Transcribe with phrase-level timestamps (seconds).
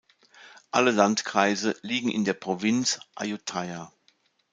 [0.71, 3.91] Alle Landkreise liegen in der Provinz Ayutthaya.